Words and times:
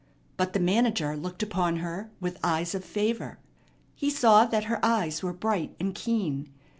But 0.35 0.53
the 0.53 0.59
manager 0.59 1.15
looked 1.15 1.43
upon 1.43 1.75
her 1.75 2.09
with 2.19 2.39
eyes 2.43 2.73
of 2.73 2.83
favor. 2.83 3.37
He 3.93 4.09
saw 4.09 4.45
that 4.47 4.63
her 4.63 4.83
eyes 4.83 5.21
were 5.21 5.31
bright 5.31 5.75
and 5.79 5.93
keen. 5.93 6.49